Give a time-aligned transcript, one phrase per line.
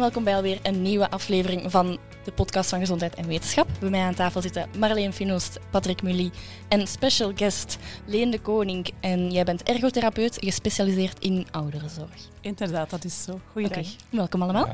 [0.00, 3.68] welkom bij alweer een nieuwe aflevering van de podcast van Gezondheid en Wetenschap.
[3.80, 6.30] Bij mij aan tafel zitten Marleen Finoost, Patrick Mully
[6.68, 8.90] en special guest Leen de Koning.
[9.00, 12.28] En jij bent ergotherapeut, gespecialiseerd in ouderenzorg.
[12.40, 13.40] Inderdaad, dat is zo.
[13.52, 13.86] Goeiedag.
[14.10, 14.68] Welkom allemaal.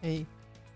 [0.00, 0.26] Hey.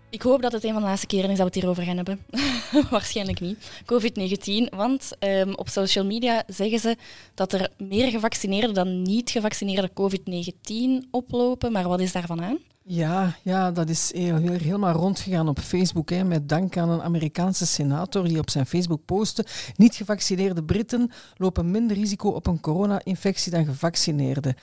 [0.09, 1.95] Ik hoop dat het een van de laatste keren is dat we het hierover gaan
[1.95, 2.25] hebben.
[2.89, 3.71] Waarschijnlijk niet.
[3.81, 4.75] COVID-19.
[4.75, 6.97] Want ehm, op social media zeggen ze
[7.33, 11.71] dat er meer gevaccineerden dan niet gevaccineerde COVID-19 oplopen.
[11.71, 12.57] Maar wat is daarvan aan?
[12.87, 16.09] Ja, ja, dat is helemaal rondgegaan op Facebook.
[16.09, 19.45] Hè, met dank aan een Amerikaanse senator die op zijn Facebook postte.
[19.75, 24.55] Niet gevaccineerde Britten lopen minder risico op een corona-infectie dan gevaccineerden.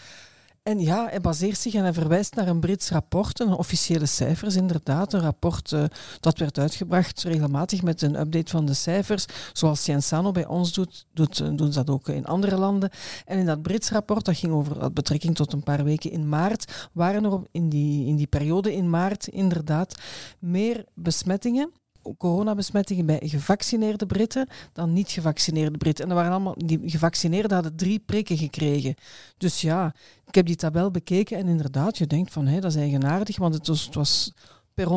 [0.63, 5.13] En ja, hij baseert zich en hij verwijst naar een Brits rapport, officiële cijfers inderdaad.
[5.13, 5.85] Een rapport eh,
[6.21, 9.27] dat werd uitgebracht regelmatig met een update van de cijfers.
[9.53, 12.91] Zoals Cienzano bij ons doet, doet, eh, doen ze dat ook in andere landen.
[13.25, 16.29] En in dat Brits rapport, dat ging over had betrekking tot een paar weken in
[16.29, 19.95] maart, waren er in die, in die periode in maart inderdaad
[20.39, 21.73] meer besmettingen
[22.19, 26.05] coronabesmettingen bij gevaccineerde Britten dan niet gevaccineerde Britten.
[26.05, 28.95] En dat waren allemaal, die gevaccineerden hadden drie prikken gekregen.
[29.37, 29.95] Dus ja,
[30.27, 33.55] ik heb die tabel bekeken en inderdaad, je denkt van hé, dat is eigenaardig, want
[33.55, 34.33] het was, het was
[34.75, 34.89] per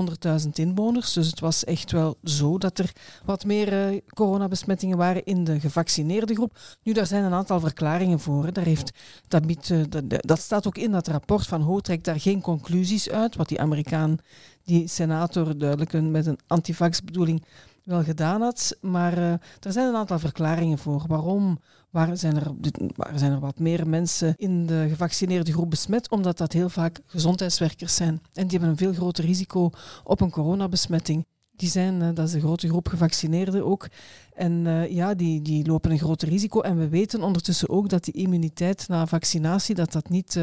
[0.43, 1.13] 100.000 inwoners.
[1.13, 2.91] Dus het was echt wel zo dat er
[3.25, 6.59] wat meer eh, coronabesmettingen waren in de gevaccineerde groep.
[6.83, 8.53] Nu, daar zijn een aantal verklaringen voor.
[8.53, 8.91] Daar heeft,
[9.27, 12.41] dat, biedt, eh, dat, dat staat ook in dat rapport van Ho, trekt daar geen
[12.41, 14.17] conclusies uit, wat die Amerikaan
[14.65, 17.43] die senator duidelijk een, met een antivax bedoeling
[17.83, 18.77] wel gedaan had.
[18.81, 21.03] Maar eh, er zijn een aantal verklaringen voor.
[21.07, 22.51] Waarom waar zijn, er,
[22.95, 26.09] waar zijn er wat meer mensen in de gevaccineerde groep besmet?
[26.09, 28.21] Omdat dat heel vaak gezondheidswerkers zijn.
[28.33, 29.69] En die hebben een veel groter risico
[30.03, 31.25] op een coronabesmetting.
[31.51, 33.87] Die zijn, eh, dat is een grote groep gevaccineerden ook.
[34.33, 36.61] En eh, ja, die, die lopen een groter risico.
[36.61, 40.39] En we weten ondertussen ook dat die immuniteit na vaccinatie, dat dat niet...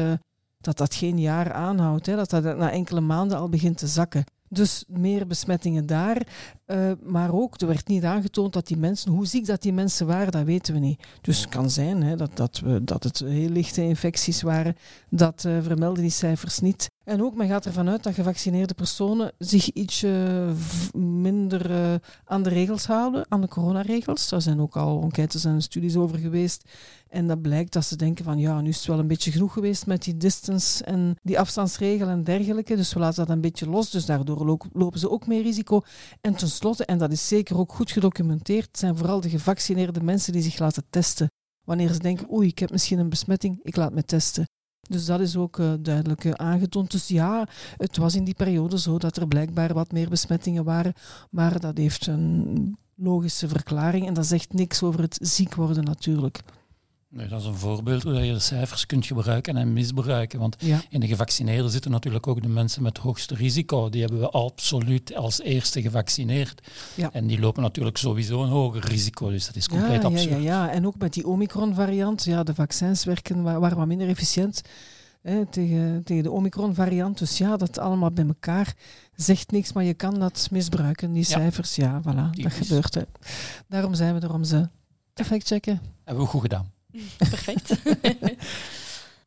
[0.63, 4.23] dat dat geen jaar aanhoudt, hè, dat dat na enkele maanden al begint te zakken.
[4.49, 6.27] Dus meer besmettingen daar.
[6.73, 10.07] Eh, maar ook, er werd niet aangetoond dat die mensen, hoe ziek dat die mensen
[10.07, 11.03] waren, dat weten we niet.
[11.21, 14.75] Dus het kan zijn hè, dat, dat, we, dat het heel lichte infecties waren.
[15.09, 16.91] Dat eh, vermelden die cijfers niet.
[17.03, 20.05] En ook, men gaat ervan uit dat gevaccineerde personen zich iets
[20.93, 21.93] minder eh,
[22.25, 24.29] aan de regels houden, aan de coronaregels.
[24.29, 26.63] Daar zijn ook al enquêtes en studies over geweest.
[27.09, 29.53] En dat blijkt dat ze denken van ja, nu is het wel een beetje genoeg
[29.53, 32.75] geweest met die distance en die afstandsregel en dergelijke.
[32.75, 33.89] Dus we laten dat een beetje los.
[33.89, 35.81] Dus daardoor lo- lopen ze ook meer risico.
[36.21, 40.41] En tenslotte, en dat is zeker ook goed gedocumenteerd, zijn vooral de gevaccineerde mensen die
[40.41, 41.27] zich laten testen.
[41.65, 44.45] Wanneer ze denken, oei, ik heb misschien een besmetting, ik laat me testen.
[44.89, 46.91] Dus dat is ook eh, duidelijk eh, aangetoond.
[46.91, 47.47] Dus ja,
[47.77, 50.93] het was in die periode zo dat er blijkbaar wat meer besmettingen waren.
[51.29, 56.39] Maar dat heeft een logische verklaring en dat zegt niks over het ziek worden natuurlijk.
[57.15, 60.39] Nee, dat is een voorbeeld hoe je de cijfers kunt gebruiken en misbruiken.
[60.39, 60.81] Want Ja.
[60.89, 63.89] in de gevaccineerden zitten natuurlijk ook de mensen met het hoogste risico.
[63.89, 66.61] Die hebben we absoluut als eerste gevaccineerd.
[66.95, 67.09] Ja.
[67.11, 69.29] En die lopen natuurlijk sowieso een hoger risico.
[69.29, 70.29] Dus dat is compleet ja, absurd.
[70.29, 72.23] Ja, ja, ja, en ook met die Omicron-variant.
[72.23, 74.61] Ja, de vaccins werken, wa- waren wat minder efficiënt
[75.21, 77.17] hè, tegen, tegen de Omicron-variant.
[77.17, 78.73] Dus ja, dat allemaal bij elkaar
[79.15, 81.75] zegt niks, maar je kan dat misbruiken, die cijfers.
[81.75, 82.53] Ja, voilà, dat Typisch.
[82.67, 82.93] gebeurt.
[82.93, 83.01] Hè.
[83.67, 84.69] Daarom zijn we er om ze
[85.13, 85.81] te factchecken.
[86.03, 86.71] Hebben we goed gedaan.
[87.29, 87.69] Perfect.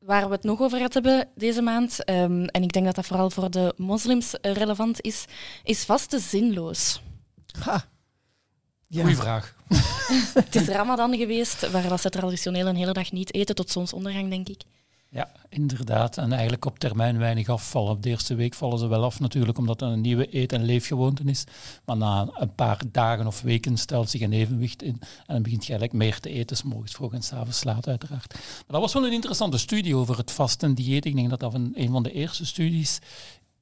[0.00, 3.06] Waar we het nog over gaan hebben deze maand, ehm, en ik denk dat dat
[3.06, 5.24] vooral voor de moslims eh, relevant is,
[5.64, 7.00] is vaste zinloos.
[7.58, 7.84] Ha.
[8.88, 9.00] Ja.
[9.00, 9.54] Goeie vraag.
[10.34, 14.30] Het is Ramadan geweest, waar dat ze traditioneel een hele dag niet eten tot zonsondergang,
[14.30, 14.62] denk ik.
[15.16, 16.16] Ja, inderdaad.
[16.16, 17.90] En eigenlijk op termijn weinig afvallen.
[17.90, 20.64] Op de eerste week vallen ze wel af natuurlijk, omdat het een nieuwe eet- en
[20.64, 21.44] leefgewoonte is.
[21.84, 24.98] Maar na een paar dagen of weken stelt zich een evenwicht in.
[25.00, 27.88] En dan begint je eigenlijk meer te eten, s morgens vroeg en s avonds laat
[27.88, 28.34] uiteraard.
[28.34, 31.04] Maar dat was wel een interessante studie over het vasten dieet.
[31.04, 32.98] Ik denk dat dat een, een van de eerste studies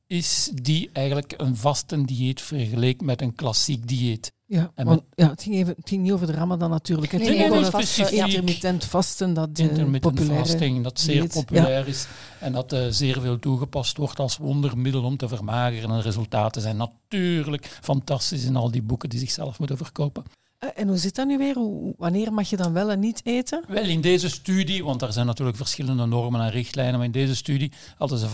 [0.06, 4.32] is die eigenlijk een vasten dieet vergeleek met een klassiek dieet.
[4.46, 7.12] Ja, En want, ja het, ging even, het ging niet over de Ramadan natuurlijk.
[7.12, 11.32] Het Nee, ging nee, over intermittent vasten, dat eh, intermittent populaire fasting, dat zeer dieet.
[11.32, 12.06] populair is
[12.40, 15.90] en dat eh, zeer veel toegepast wordt als wondermiddel om te vermageren.
[15.90, 20.24] En de resultaten zijn natuurlijk fantastisch in al die boeken die zichzelf moeten verkopen.
[20.64, 21.54] Eh, En hoe zit dat nu weer?
[21.54, 23.64] Hoe, wanneer mag je dan wel en niet eten?
[23.68, 27.36] Wel, in deze studie, want er zijn natuurlijk verschillende normen en richtlijnen, maar in deze
[27.36, 28.28] studie hadden ze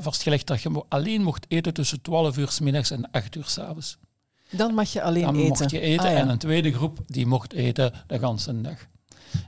[0.00, 3.58] vastgelegd dat je alleen mocht eten tussen 12 uur s middags en 8 uur s
[3.58, 3.98] avonds.
[4.50, 5.48] Dan mag je alleen Dan eten.
[5.48, 6.18] mocht je eten Ah, ja.
[6.18, 8.86] en een tweede groep die mocht eten de ganse dag.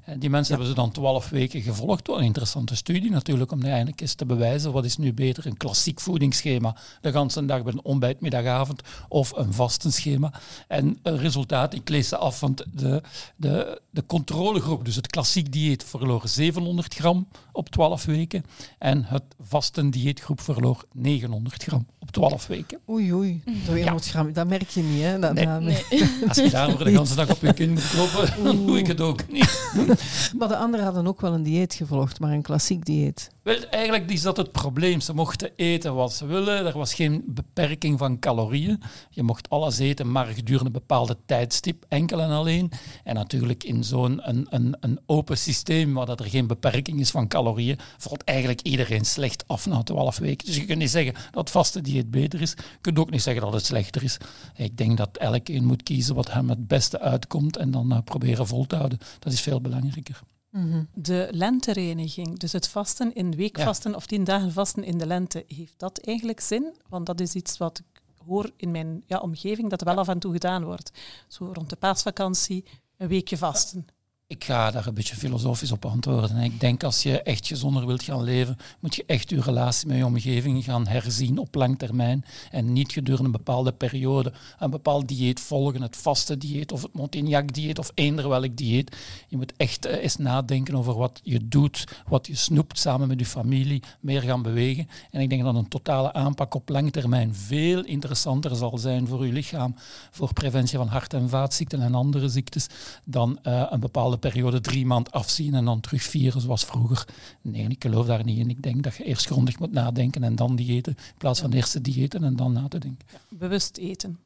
[0.04, 2.06] En die mensen hebben ze dan twaalf weken gevolgd.
[2.06, 5.56] Wel een interessante studie natuurlijk, om eindelijk eens te bewijzen wat is nu beter, een
[5.56, 10.32] klassiek voedingsschema, de ganse dag met een ontbijt, middagavond, of een vastenschema.
[10.68, 13.02] En het resultaat, ik lees ze af, want de,
[13.36, 18.44] de, de controlegroep, dus het klassiek dieet, verloor 700 gram op 12 weken
[18.78, 22.78] en het vasten dieetgroep verloor 900 gram op op 12 weken.
[22.90, 23.42] Oei, oei.
[23.66, 23.98] Dat, Ja.
[23.98, 25.18] gram, dat merk je niet, hè?
[25.18, 25.84] Dat, Nee.
[26.28, 29.00] Als je daarvoor de hele dag op je kin moet kloppen, dan doe ik het
[29.00, 29.70] ook niet.
[30.38, 33.30] Maar de anderen hadden ook wel een dieet gevolgd, maar een klassiek dieet.
[33.46, 35.00] Wel, eigenlijk is dat het probleem.
[35.00, 36.66] Ze mochten eten wat ze willen.
[36.66, 38.82] Er was geen beperking van calorieën.
[39.10, 42.72] Je mocht alles eten, maar gedurende een bepaalde tijdstip, enkel en alleen.
[43.04, 47.10] En natuurlijk in zo'n een, een, een open systeem waar dat er geen beperking is
[47.10, 50.46] van calorieën, valt eigenlijk iedereen slecht af na 12 weken.
[50.46, 52.50] Dus je kunt niet zeggen dat vaste dieet beter is.
[52.50, 54.16] Je kunt ook niet zeggen dat het slechter is.
[54.56, 58.46] Ik denk dat elkeen moet kiezen wat hem het beste uitkomt en dan eh, proberen
[58.46, 58.98] vol te houden.
[59.18, 60.20] Dat is veel belangrijker.
[60.56, 60.84] Mhm.
[60.94, 65.74] De lentereniging, dus het vasten in weekvasten of tien dagen vasten in de lente, heeft
[65.76, 66.74] dat eigenlijk zin?
[66.88, 70.18] Want dat is iets wat ik hoor in mijn ja, omgeving, dat wel af en
[70.18, 70.90] toe gedaan wordt.
[71.28, 72.64] Zo rond de paasvakantie,
[72.96, 73.86] een weekje vasten.
[74.28, 76.36] Ik ga daar een beetje filosofisch op antwoorden.
[76.36, 79.96] Ik denk als je echt gezonder wilt gaan leven, moet je echt je relatie met
[79.96, 82.24] je omgeving gaan herzien op lang termijn.
[82.50, 86.92] En niet gedurende een bepaalde periode een bepaald dieet volgen, het vaste dieet of het
[86.92, 88.96] Montignac-dieet of eender welk dieet.
[89.28, 93.18] Je moet echt eh, eens nadenken over wat je doet, wat je snoept samen met
[93.18, 94.88] je familie, meer gaan bewegen.
[95.10, 99.26] En ik denk dat een totale aanpak op lang termijn veel interessanter zal zijn voor
[99.26, 99.74] je lichaam,
[100.10, 102.66] voor preventie van hart- en vaatziekten en andere ziektes,
[103.04, 107.08] dan eh, een bepaalde periode drie maand afzien en dan terug vieren zoals vroeger.
[107.42, 108.50] Nee, ik geloof daar niet in.
[108.50, 111.72] Ik denk dat je eerst grondig moet nadenken en dan diëten, in plaats van eerst
[111.72, 113.06] te diëten en dan na te denken.
[113.28, 114.18] Bewust eten.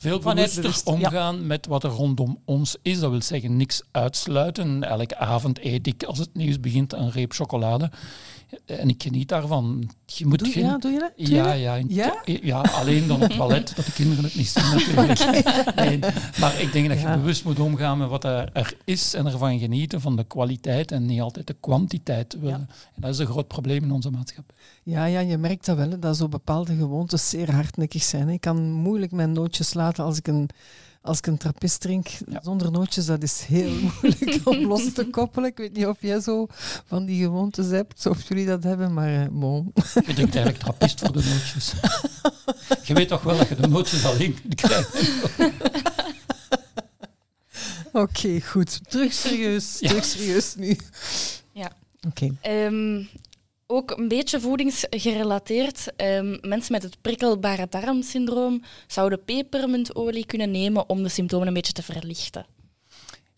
[0.00, 0.92] Veel bewuster ja.
[0.92, 2.98] omgaan met wat er rondom ons is.
[3.00, 4.82] Dat wil zeggen niks uitsluiten.
[4.84, 7.90] Elke avond eet ik, als het nieuws begint, een reep chocolade.
[8.64, 9.90] En ik geniet daarvan.
[10.06, 10.64] Je moet Doe, geen...
[10.64, 11.12] ja, doe je dat?
[11.16, 12.22] Doe Ja, ja, Ja?
[12.24, 15.74] ja, alleen dan op het toilet, dat de kinderen het niet zien natuurlijk.
[15.74, 15.98] Nee,
[16.40, 17.16] maar ik denk dat je Ja.
[17.16, 21.06] bewust moet omgaan met wat er, er is en ervan genieten, van de kwaliteit en
[21.06, 22.68] niet altijd de kwantiteit willen.
[22.94, 24.56] En dat is een groot probleem in onze maatschappij.
[24.88, 28.26] Ja, ja, je merkt dat wel, hè, dat zo bepaalde gewoontes zeer hardnekkig zijn.
[28.26, 28.32] hè.
[28.32, 30.50] Ik kan moeilijk mijn nootjes laten als ik een,
[31.02, 32.08] als ik een trappist drink.
[32.28, 32.40] Ja.
[32.42, 33.70] Zonder nootjes, dat is heel
[34.02, 35.50] moeilijk om los te koppelen.
[35.50, 36.46] Ik weet niet of jij zo
[36.86, 39.72] van die gewoontes hebt, of jullie dat hebben, maar eh, bon.
[39.74, 41.72] Je drinkt eigenlijk trappist voor de nootjes.
[42.88, 45.52] Je weet toch wel dat je de nootjes alleen kunt krijgen.
[47.92, 48.80] Oké, goed.
[48.90, 49.78] Terug serieus.
[49.80, 49.88] Ja.
[49.88, 50.76] Terug serieus nu.
[51.52, 51.72] Ja.
[52.06, 52.36] Oké.
[52.40, 53.02] Ehm,
[53.70, 55.96] ook een beetje voedingsgerelateerd.
[55.96, 61.72] Ehm, mensen met het prikkelbare darmsyndroom zouden pepermuntolie kunnen nemen om de symptomen een beetje
[61.72, 62.46] te verlichten.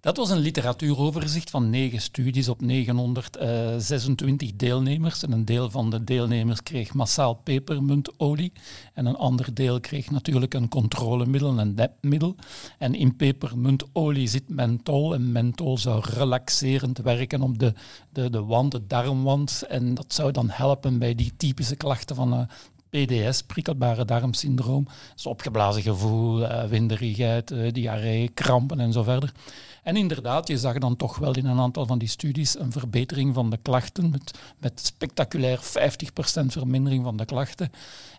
[0.00, 5.22] Dat was een literatuuroverzicht van negen studies op 926 deelnemers.
[5.22, 8.52] En een deel van de deelnemers kreeg massaal pepermuntolie.
[8.94, 12.36] En een ander deel kreeg natuurlijk een controlemiddel, een nepmiddel.
[12.78, 15.14] En in pepermuntolie zit menthol.
[15.14, 17.74] En menthol zou relaxerend werken op de,
[18.12, 19.62] de, de wand, de darmwand.
[19.68, 22.40] En dat zou dan helpen bij die typische klachten van eh,
[22.90, 24.86] PDS, prikkelbare darmsyndroom.
[25.14, 29.32] Dus opgeblazen gevoel, eh, winderigheid, eh, diarree, krampen en zo verder.
[29.82, 33.34] En inderdaad, je zag dan toch wel in een aantal van die studies een verbetering
[33.34, 35.62] van de klachten, met, met spectaculair 50%
[36.46, 37.70] vermindering van de klachten.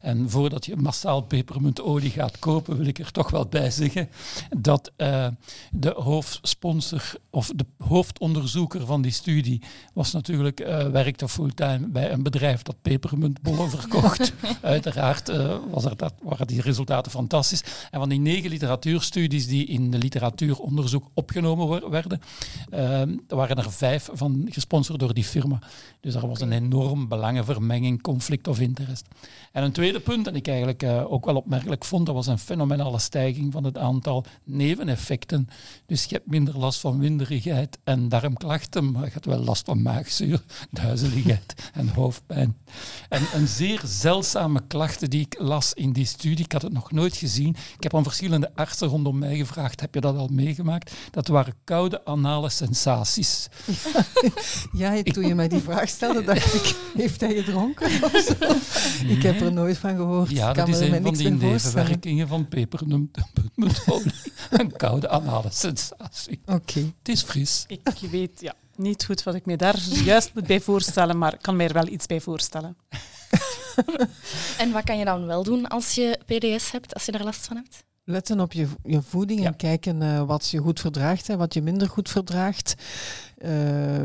[0.01, 4.09] En voordat je massaal pepermuntolie gaat kopen, wil ik er toch wel bij zeggen
[4.57, 5.27] dat eh,
[5.71, 9.61] de hoofdsponsor of de hoofdonderzoeker van die studie
[9.93, 14.33] was natuurlijk, eh, werkte fulltime bij een bedrijf dat pepermuntbollen verkocht.
[14.61, 17.63] Uiteraard eh, was er dat, waren die resultaten fantastisch.
[17.91, 22.21] En van die negen literatuurstudies die in de literatuuronderzoek opgenomen wor- werden,
[22.69, 25.59] eh, er waren er vijf van gesponsord door die firma.
[25.99, 29.05] Dus er was een enorm belangenvermenging, conflict of interest.
[29.51, 32.37] En een tweede punt, en ik eigenlijk eh, ook wel opmerkelijk vond, dat was een
[32.39, 35.49] fenomenale stijging van het aantal neveneffecten.
[35.85, 39.81] Dus je hebt minder last van winderigheid en darmklachten, maar je hebt wel last van
[39.81, 40.41] maagzuur,
[40.71, 42.57] duizeligheid en hoofdpijn.
[43.09, 46.91] En een zeer zeldzame klachten die ik las in die studie, ik had het nog
[46.91, 47.55] nooit gezien.
[47.77, 50.91] Ik heb aan verschillende artsen rondom mij gevraagd, heb je dat al meegemaakt?
[51.11, 53.47] Dat waren koude anale sensaties.
[54.71, 57.91] Ja, toen je mij die vraag stelde, dacht ik, heeft hij gedronken?
[59.07, 60.29] Ik heb er nooit van gehoord.
[60.29, 64.13] Ja, dat is er een van die nevenwerkingen van pepermuntolie.
[64.49, 66.41] een koude anale sensatie.
[66.45, 66.79] Oké.
[66.79, 67.65] Het is fris.
[67.67, 71.41] Ik weet ja, niet goed wat ik me daar juist moet bij voorstellen, maar ik
[71.41, 72.77] kan me er wel iets bij voorstellen.
[74.57, 77.45] En wat kan je dan wel doen als je PDS hebt, als je er last
[77.45, 77.83] van hebt?
[78.11, 79.45] Letten op je, je voeding Ja.
[79.45, 82.75] en kijken eh, wat je goed verdraagt en wat je minder goed verdraagt.
[83.37, 83.51] Eh,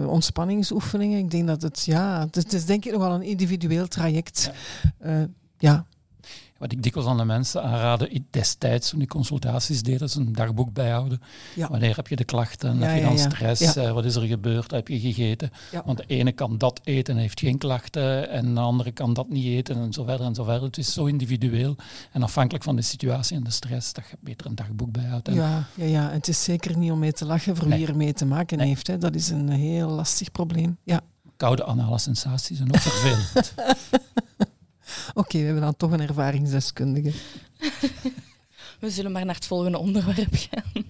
[0.09, 1.19] ontspanningsoefeningen.
[1.19, 4.51] Ik denk dat het, ja, het is, denk ik nog wel een individueel traject.
[4.99, 5.07] Ja.
[5.07, 5.23] Eh,
[5.59, 5.87] ja.
[6.59, 10.33] Wat ik dikwijls aan de mensen aanraden, destijds toen ik consultaties deed, dat is een
[10.33, 11.21] dagboek bijhouden.
[11.55, 11.69] Ja.
[11.69, 12.79] Wanneer heb je de klachten?
[12.79, 13.31] Ja, heb je dan ja.
[13.31, 13.77] stress?
[13.77, 14.71] Eh, wat is er gebeurd?
[14.71, 15.51] Heb je gegeten?
[15.85, 19.29] Want de ene kan dat eten en heeft geen klachten, en de andere kan dat
[19.29, 20.63] niet eten, en zo verder en zo verder.
[20.63, 21.77] Het is zo individueel.
[22.13, 25.29] En afhankelijk van de situatie en de stress, dat je beter een dagboek bijhoudt.
[25.29, 27.79] En Ja, ja, ja, en het is zeker niet om mee te lachen voor Nee.
[27.79, 28.67] wie er mee te maken Nee.
[28.69, 28.87] heeft.
[28.87, 28.99] Hè.
[28.99, 30.77] Dat is een heel lastig probleem.
[30.85, 31.01] Ja.
[31.37, 33.55] Koude anale sensaties zijn ook vervelend.
[35.21, 37.13] Oké, we hebben dan toch een ervaringsdeskundige.
[38.81, 40.85] We zullen maar naar het volgende onderwerp gaan.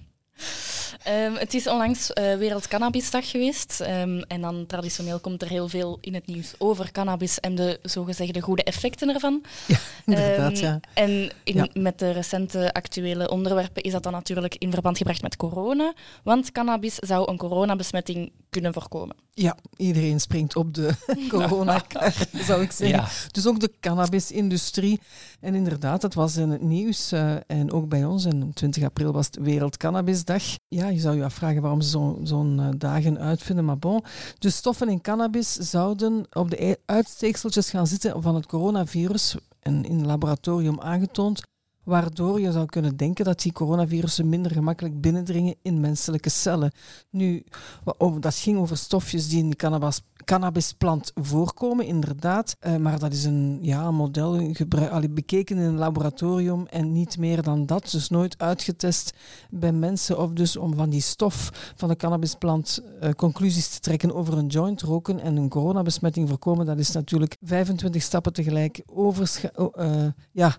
[1.07, 3.81] Ehm, het is onlangs eh Wereld Cannabisdag geweest.
[3.81, 7.79] Ehm, en dan traditioneel komt er heel veel in het nieuws over cannabis en de
[7.81, 9.41] zogezegde goede effecten ervan.
[10.05, 10.79] Inderdaad, Ehm, ja.
[10.93, 11.09] En
[11.43, 11.67] in, Ja.
[11.73, 15.93] met de recente actuele onderwerpen is dat dan natuurlijk in verband gebracht met corona.
[16.23, 19.15] Want cannabis zou een coronabesmetting kunnen voorkomen.
[19.33, 20.89] Ja, iedereen springt op de
[21.29, 21.83] corona
[22.33, 22.97] zou ik zeggen.
[22.97, 24.99] ja, Dus ook de cannabisindustrie.
[25.39, 28.25] En inderdaad, het was in het nieuws eh, en ook bij ons.
[28.25, 30.43] En op 20 april was het Wereld Cannabisdag.
[30.67, 34.03] Ja, je zou je afvragen waarom ze zo- zo'n eh, dagen uitvinden, maar bon.
[34.39, 39.97] Dus stoffen in cannabis zouden op de uitsteekseltjes gaan zitten van het coronavirus en in
[39.97, 41.41] het laboratorium aangetoond,
[41.87, 46.71] waardoor je zou kunnen denken dat die coronavirussen minder gemakkelijk binnendringen in menselijke cellen.
[47.09, 47.43] Nu,
[47.97, 52.55] oh, dat ging over stofjes die in de cannabis, cannabisplant voorkomen, inderdaad.
[52.59, 54.51] Eh, maar dat is een ja, model
[55.09, 57.91] bekeken in een laboratorium en niet meer dan dat.
[57.91, 59.13] Dus nooit uitgetest
[59.49, 60.19] bij mensen.
[60.19, 64.47] Of dus om van die stof van de cannabisplant eh, conclusies te trekken over een
[64.47, 66.65] joint roken en een coronabesmetting voorkomen.
[66.65, 69.17] Dat is natuurlijk 25 stappen tegelijk oh,
[69.73, 70.57] eh, ja,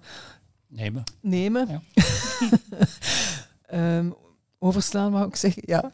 [0.68, 1.04] nemen.
[1.20, 1.68] nemen.
[1.68, 1.82] Ja.
[3.68, 4.10] Ehm,
[4.58, 5.92] overslaan, wou ik zeggen, ja.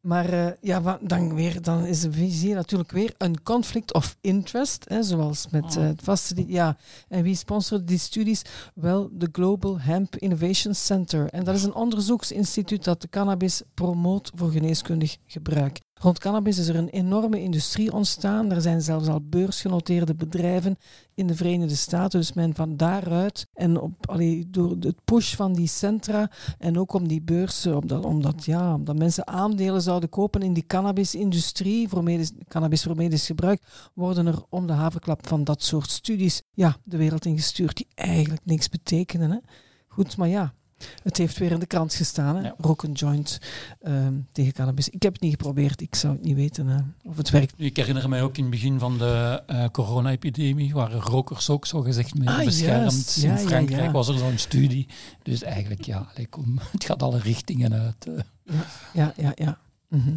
[0.00, 4.84] Maar eh, ja, dan, weer, dan is de visie natuurlijk weer een conflict of interest,
[4.88, 6.44] hè, zoals met eh, het vaste...
[6.46, 6.76] Ja,
[7.08, 8.42] en wie sponsort die studies?
[8.74, 11.26] Wel, de Global Hemp Innovation Center.
[11.26, 15.80] En dat is een onderzoeksinstituut dat de cannabis promoot voor geneeskundig gebruik.
[16.02, 18.52] Rond cannabis is er een enorme industrie ontstaan.
[18.52, 20.76] Er zijn zelfs al beursgenoteerde bedrijven
[21.14, 22.20] in de Verenigde Staten.
[22.20, 23.92] Dus men van daaruit en op,
[24.46, 28.98] door het push van die centra en ook om die beurzen, omdat, omdat, ja, omdat
[28.98, 33.62] mensen aandelen zouden kopen in die cannabisindustrie, voor medisch, cannabis voor medisch gebruik,
[33.94, 38.44] worden er om de haverklap van dat soort studies ja, de wereld ingestuurd die eigenlijk
[38.44, 39.30] niks betekenen.
[39.30, 39.38] Hè.
[39.88, 40.54] Goed, maar ja,
[41.02, 42.36] het heeft weer in de krant gestaan.
[42.36, 42.42] Hè?
[42.42, 42.54] Ja.
[42.58, 43.38] Rook een joint
[43.80, 44.88] ehm, tegen cannabis.
[44.88, 47.54] Ik heb het niet geprobeerd, ik zou het niet weten hè, of het werkt.
[47.56, 51.80] Ik herinner mij ook in het begin van de eh, corona-epidemie waren rokers ook zo
[51.80, 53.14] gezegd mee Ah, beschermd.
[53.20, 53.90] Ja, in ja, Frankrijk ja.
[53.90, 54.86] was er zo'n studie.
[55.22, 58.06] Dus eigenlijk, ja, kom, het gaat alle richtingen uit.
[58.06, 58.54] eh.
[58.92, 59.58] Ja, ja, ja.
[59.88, 60.14] Mhm.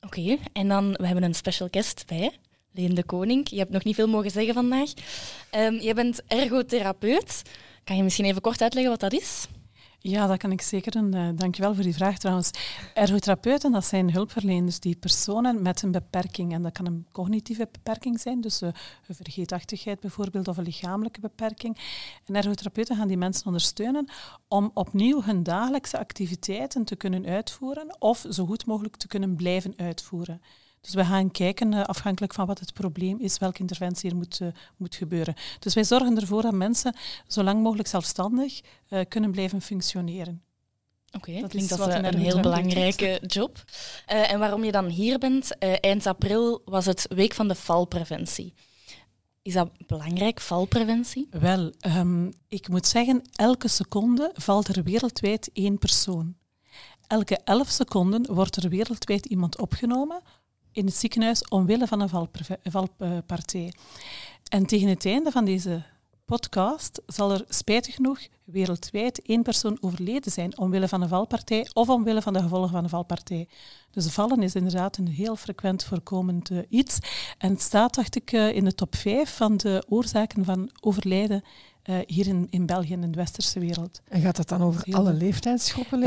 [0.00, 2.32] Oké, en dan we hebben een special guest bij,
[2.72, 3.48] Leen de Koning.
[3.50, 4.90] Je hebt nog niet veel mogen zeggen vandaag.
[5.50, 7.42] Ehm je bent ergotherapeut.
[7.86, 9.48] Kan je misschien even kort uitleggen wat dat is?
[9.98, 11.14] Ja, dat kan ik zeker doen.
[11.14, 12.50] Uh, dankjewel voor die vraag trouwens.
[12.94, 18.20] Ergotherapeuten, dat zijn hulpverleners die personen met een beperking, en dat kan een cognitieve beperking
[18.20, 18.68] zijn, dus uh,
[19.06, 21.78] een vergeetachtigheid bijvoorbeeld, of een lichamelijke beperking.
[22.24, 24.08] En ergotherapeuten gaan die mensen ondersteunen
[24.48, 29.72] om opnieuw hun dagelijkse activiteiten te kunnen uitvoeren of zo goed mogelijk te kunnen blijven
[29.76, 30.40] uitvoeren.
[30.86, 34.40] Dus we gaan kijken, uh, afhankelijk van wat het probleem is, welke interventie er moet,
[34.40, 35.34] uh, moet gebeuren.
[35.58, 36.94] Dus wij zorgen ervoor dat mensen
[37.26, 40.42] zo lang mogelijk zelfstandig uh, kunnen blijven functioneren.
[41.06, 43.64] Oké, okay, Dat klinkt als een, heel belangrijke job.
[44.12, 47.54] Uh, en waarom je dan hier bent, uh, eind april was het Week van de
[47.54, 48.54] Valpreventie.
[49.42, 51.28] Is dat belangrijk, valpreventie?
[51.30, 56.36] Wel, um, ik moet zeggen, elke seconde valt er wereldwijd één persoon.
[57.06, 60.22] Elke elf seconden wordt er wereldwijd iemand opgenomen
[60.76, 62.28] in het ziekenhuis omwille van een
[62.62, 63.72] valpartij.
[64.48, 65.82] En tegen het einde van deze
[66.24, 71.88] podcast zal er spijtig genoeg wereldwijd één persoon overleden zijn omwille van een valpartij of
[71.88, 73.48] omwille van de gevolgen van een valpartij.
[73.90, 76.98] Dus vallen is inderdaad een heel frequent voorkomend uh, iets.
[77.38, 81.44] En het staat, dacht ik, uh, in de top 5 van de oorzaken van overlijden
[81.90, 84.00] uh, hier in, in België en in de westerse wereld.
[84.08, 85.12] En gaat dat dan over Heel alle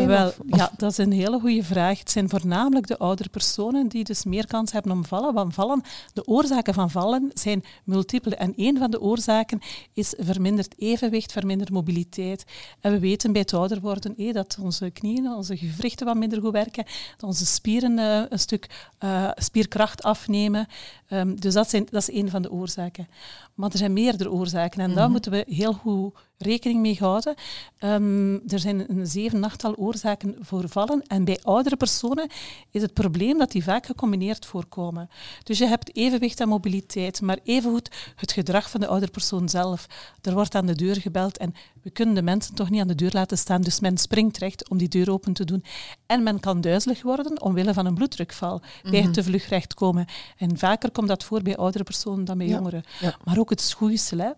[0.08, 2.00] Wel, of- ja, dat is een hele goede vraag.
[2.00, 5.34] Het zijn voornamelijk de oudere personen die dus meer kans hebben om vallen.
[5.34, 5.82] Want vallen,
[6.14, 8.36] de oorzaken van vallen zijn multiple.
[8.36, 9.60] En een van de oorzaken
[9.94, 12.46] is verminderd evenwicht, verminderd mobiliteit.
[12.82, 16.42] En we weten bij het ouder worden eh, dat onze knieën, onze gewrichten wat minder
[16.42, 16.86] goed werken,
[17.18, 20.68] dat onze spieren eh, een stuk eh, spierkracht afnemen.
[21.08, 23.08] Ehm, dus dat, zijn, dat is een van de oorzaken.
[23.54, 25.12] Maar er zijn meerdere oorzaken en daar Mhm.
[25.12, 27.36] moeten we heel heel goed rekening mee houden.
[27.78, 31.04] Ehm, er zijn een zeven, achttal oorzaken voor vallen.
[31.08, 32.30] En bij oudere personen
[32.72, 35.10] is het probleem dat die vaak gecombineerd voorkomen.
[35.44, 39.88] Dus je hebt evenwicht en mobiliteit, maar evengoed het gedrag van de oudere persoon zelf.
[40.22, 42.96] Er wordt aan de deur gebeld en we kunnen de mensen toch niet aan de
[42.96, 45.64] deur laten staan, dus men springt recht om die deur open te doen.
[46.06, 49.12] En men kan duizelig worden omwille van een bloeddrukval, bij het mhm.
[49.12, 50.06] te vlug recht komen.
[50.38, 52.84] En vaker komt dat voor bij oudere personen dan bij jongeren.
[53.24, 54.18] Maar ook het schoeisel.
[54.18, 54.32] Hè.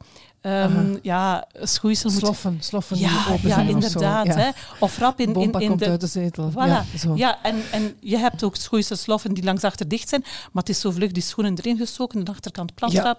[0.63, 2.13] Um, ja, schoeisel moet...
[2.13, 4.27] Sloffen, sloffen ja, open ja, inderdaad.
[4.27, 4.49] Of, Hè.
[4.79, 5.85] of rap in, in, in de...
[5.89, 6.51] uit de zetel.
[6.51, 6.55] Voilà.
[6.55, 10.69] Ja, ja, en, en je hebt ook schoeiselsloffen die langs achter dicht zijn, maar het
[10.69, 13.17] is zo vlug die schoenen erin gestoken, de achterkant plat ja.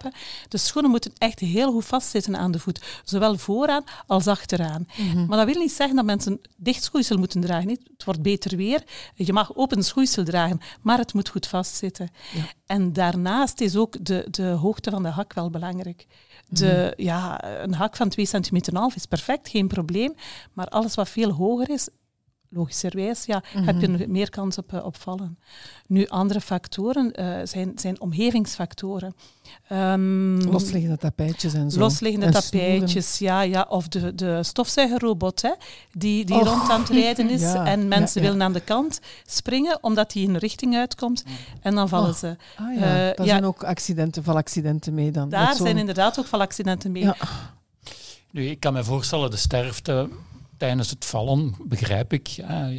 [0.49, 4.87] De schoenen moeten echt heel goed vastzitten aan de voet, zowel vooraan als achteraan.
[4.97, 5.27] Mhm.
[5.27, 7.69] Maar dat wil niet zeggen dat mensen dicht schoeisel moeten dragen.
[7.69, 8.83] Het wordt beter weer.
[9.15, 12.11] Je mag open schoeisel dragen, maar het moet goed vastzitten.
[12.67, 16.07] En daarnaast is ook de, de hoogte van de hak wel belangrijk.
[16.59, 17.07] De, mhm.
[17.07, 20.15] ja, een hak van 2 centimeter half is perfect, geen probleem.
[20.53, 21.89] Maar alles wat veel hoger is,
[22.53, 24.11] logischerwijs, ja, heb je mhm.
[24.11, 25.39] meer kans op, uh, vallen.
[25.87, 29.15] Nu, andere factoren uh, zijn, zijn omgevingsfactoren.
[29.73, 31.79] Um, losliggende tapijtjes en zo.
[31.79, 33.67] Losliggende tapijtjes, ja, ja.
[33.69, 35.53] Of de, de stofzuigerrobot, hè,
[35.93, 37.43] die, die rond aan het rijden is.
[37.73, 41.25] en mensen willen aan de kant springen, omdat die in een richting uitkomt.
[41.61, 42.17] En dan vallen oh.
[42.17, 42.37] ze.
[42.57, 43.11] Ah, ja.
[43.11, 45.29] Uh, daar zijn ook accidenten, valaccidenten mee dan.
[45.29, 47.11] Daar zijn inderdaad ook valaccidenten mee.
[48.31, 50.09] Nu, ik kan me voorstellen, de sterfte
[50.63, 52.27] tijdens het vallen, begrijp ik.
[52.27, 52.71] Ja,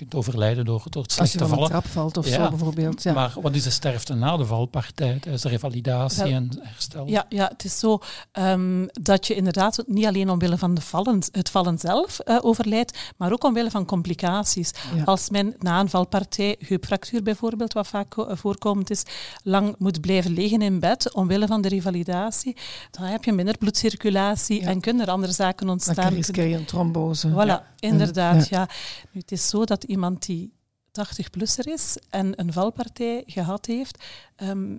[0.00, 1.52] kunt overlijden door, door het slechte vallen.
[1.52, 3.02] Als je van een trap valt of zo bijvoorbeeld.
[3.02, 3.12] Ja.
[3.12, 5.20] Maar wat is de sterfte na de valpartij?
[5.24, 7.06] Is de revalidatie en herstel?
[7.06, 7.98] Ja, ja, het is zo
[8.38, 12.98] um, dat je inderdaad niet alleen omwille van de vallen, het vallen zelf uh, overlijdt,
[13.16, 14.70] maar ook omwille van complicaties.
[15.04, 19.02] Als men na een valpartij, heupfractuur bijvoorbeeld, wat vaak voorkomend is,
[19.42, 22.56] lang moet blijven liggen in bed omwille van de revalidatie,
[22.90, 25.94] dan heb je minder bloedcirculatie en kunnen er andere zaken ontstaan.
[25.94, 27.28] Dan riskeer je een trombose.
[27.28, 28.48] Voilà, inderdaad.
[28.48, 28.68] Ja.
[29.10, 30.52] Nu, het is zo dat iemand die
[30.88, 34.04] 80-plusser is en een valpartij gehad heeft,
[34.36, 34.78] um,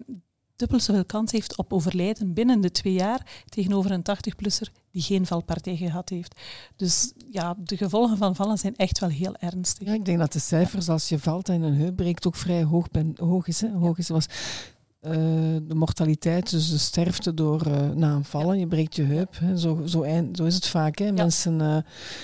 [0.56, 5.26] dubbel zoveel kans heeft op overlijden binnen de twee jaar tegenover een 80-plusser die geen
[5.26, 6.40] valpartij gehad heeft.
[6.76, 9.88] Dus ja, de gevolgen van vallen zijn echt wel heel ernstig.
[9.88, 12.64] Ja, ik denk dat de cijfers als je valt en een heup breekt ook vrij
[12.64, 13.62] hoog, ben, hoog is.
[13.62, 13.70] Hè?
[13.70, 14.26] Hoog is was
[15.02, 15.12] uh,
[15.68, 18.60] de mortaliteit, dus de sterfte door uh, na een vallen.
[18.60, 19.38] Je breekt je heup.
[19.40, 19.58] Hè.
[19.58, 20.98] Zo, zo, eind, zo is het vaak.
[20.98, 21.12] Hè.
[21.12, 21.78] Mensen uh,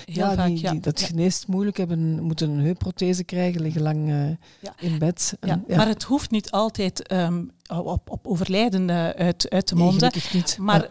[0.06, 4.38] ja, vaak, die, die, dat geneest moeilijk hebben, moeten een heupprothese krijgen, liggen lang
[4.80, 5.38] in bed.
[5.40, 10.12] En, maar het hoeft niet altijd um, op, op overlijden uit, uit de monden.
[10.14, 10.58] Nee, niet.
[10.60, 10.90] Maar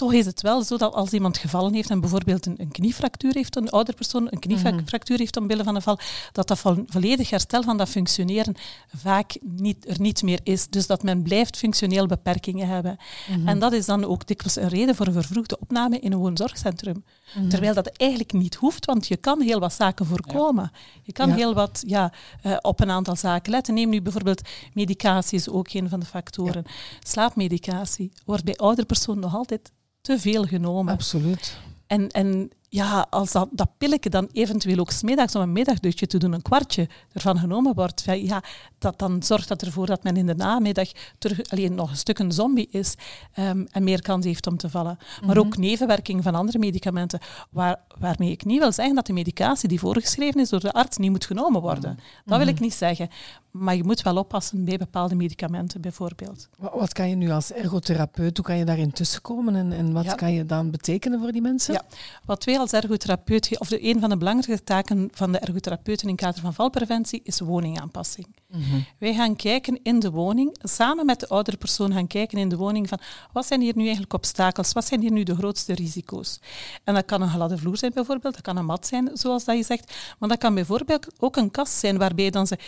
[0.00, 3.34] toch is het wel zo dat als iemand gevallen heeft en bijvoorbeeld een, een kniefractuur
[3.34, 5.98] heeft, een ouder persoon een kniefractuur heeft omwille van een val,
[6.32, 8.54] dat dat volledig herstel van dat functioneren
[8.96, 10.68] vaak niet, er niet meer is.
[10.68, 12.96] Dus dat men blijft functioneel beperkingen hebben.
[13.28, 13.48] Mhm.
[13.48, 17.04] En dat is dan ook dikwijls een reden voor een vervroegde opname in een woonzorgcentrum.
[17.34, 17.48] Mhm.
[17.48, 20.70] Terwijl dat eigenlijk niet hoeft, want je kan heel wat zaken voorkomen.
[21.02, 22.12] Je kan heel wat ja,
[22.46, 23.74] uh, op een aantal zaken letten.
[23.74, 26.64] Neem nu bijvoorbeeld medicatie is ook een van de factoren.
[27.00, 30.92] Slaapmedicatie wordt bij oudere personen nog altijd te veel genomen.
[30.94, 31.56] Absoluut.
[31.86, 36.18] En, en ja, als dat, dat pilletje dan eventueel ook smiddags om een middagdutje te
[36.18, 38.42] doen, een kwartje ervan genomen wordt, ja,
[38.78, 42.18] dat, dan zorgt dat ervoor dat men in de namiddag terug alleen nog een stuk
[42.18, 42.94] een zombie is
[43.38, 44.98] um, en meer kans heeft om te vallen.
[45.26, 45.60] Maar ook mhm.
[45.60, 50.40] nevenwerking van andere medicamenten, waar, waarmee ik niet wil zeggen dat de medicatie die voorgeschreven
[50.40, 51.98] is door de arts niet moet genomen worden.
[52.24, 52.62] Dat wil ik mhm.
[52.62, 53.08] niet zeggen.
[53.50, 56.48] Maar je moet wel oppassen bij bepaalde medicamenten bijvoorbeeld.
[56.58, 60.32] Wat kan je nu als ergotherapeut, hoe kan je daarin tussenkomen en, en wat kan
[60.32, 61.74] je dan betekenen voor die mensen?
[61.74, 61.82] Ja.
[62.24, 66.14] Wat wij als ergotherapeut, of de, een van de belangrijkste taken van de ergotherapeuten in
[66.14, 68.26] het kader van valpreventie, is woningaanpassing.
[68.48, 72.48] Mm Wij gaan kijken in de woning, samen met de oudere persoon gaan kijken in
[72.48, 72.98] de woning van
[73.32, 76.40] wat zijn hier nu eigenlijk obstakels, wat zijn hier nu de grootste risico's.
[76.84, 79.56] En dat kan een gladde vloer zijn bijvoorbeeld, dat kan een mat zijn, zoals dat
[79.56, 82.58] je zegt, maar dat kan bijvoorbeeld ook een kast zijn waarbij dan ze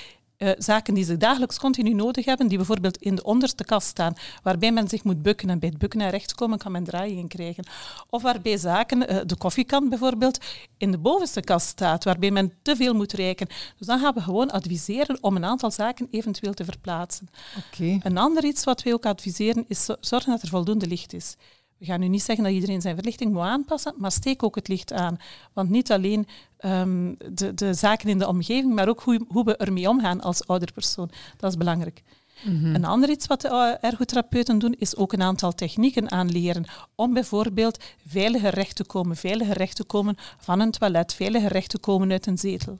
[0.42, 4.14] uh, zaken die ze dagelijks continu nodig hebben, die bijvoorbeeld in de onderste kast staan,
[4.42, 7.28] waarbij men zich moet bukken en bij het bukken naar rechts komen kan men draaiing
[7.28, 7.64] krijgen.
[8.10, 10.38] Of waarbij zaken, uh, de koffiekant bijvoorbeeld,
[10.78, 13.46] in de bovenste kast staat, waarbij men te veel moet reiken.
[13.78, 17.28] Dus dan gaan we gewoon adviseren om een aantal zaken eventueel te verplaatsen.
[17.72, 18.00] Okay.
[18.02, 21.36] Een ander iets wat wij ook adviseren is zorgen dat er voldoende licht is.
[21.82, 24.68] We gaan nu niet zeggen dat iedereen zijn verlichting moet aanpassen, maar steek ook het
[24.68, 25.16] licht aan.
[25.52, 26.26] Want niet alleen
[26.64, 30.46] um, de, de zaken in de omgeving, maar ook hoe, hoe we ermee omgaan als
[30.46, 31.10] ouderpersoon.
[31.36, 32.02] Dat is belangrijk.
[32.44, 36.64] Mm Een ander iets wat de ergotherapeuten doen, is ook een aantal technieken aanleren
[36.94, 41.68] om bijvoorbeeld veiliger recht te komen, veiliger recht te komen van een toilet, veiliger recht
[41.68, 42.78] te komen uit een zetel.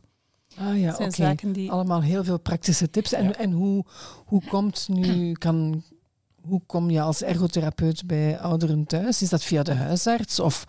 [0.59, 1.53] Ah ja, oké.
[1.53, 1.71] Die...
[1.71, 3.13] Allemaal heel veel praktische tips.
[3.13, 3.85] En, en hoe,
[4.25, 5.83] hoe komt nu, kan
[6.43, 9.23] hoe kom je als ergotherapeut bij ouderen thuis?
[9.23, 10.65] Is dat via de huisarts of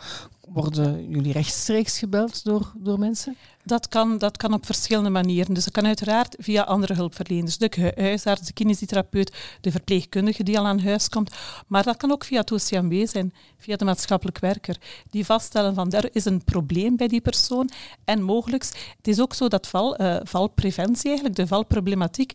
[0.47, 3.36] worden jullie rechtstreeks gebeld door, door mensen?
[3.63, 5.53] Dat kan, dat kan op verschillende manieren.
[5.53, 7.57] Dus dat kan uiteraard via andere hulpverleners.
[7.57, 11.31] De huisarts, de kinesitherapeut, de verpleegkundige die al aan huis komt.
[11.67, 14.77] Maar dat kan ook via het OCMW zijn, via de maatschappelijk werker.
[15.09, 17.69] Die vaststellen van er is een probleem bij die persoon.
[18.05, 18.63] En mogelijk,
[18.97, 22.33] het is ook zo dat val, uh, valpreventie eigenlijk, de valproblematiek,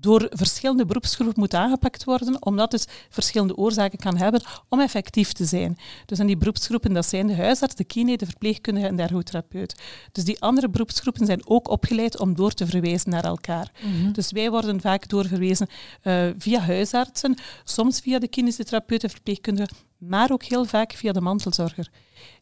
[0.00, 5.44] door verschillende beroepsgroepen moet aangepakt worden, omdat het verschillende oorzaken kan hebben om effectief te
[5.44, 5.78] zijn.
[6.06, 9.74] Dus en die beroepsgroepen, dat zijn de huisarts, de kine, de verpleegkundige en de ergotherapeut.
[10.12, 13.72] Dus die andere beroepsgroepen zijn ook opgeleid om door te verwijzen naar elkaar.
[13.82, 14.12] Mhm.
[14.12, 15.68] Dus wij worden vaak doorverwezen
[16.02, 21.20] uh, via huisartsen, soms via de kinesitherapeut en verpleegkundige, maar ook heel vaak via de
[21.20, 21.90] mantelzorger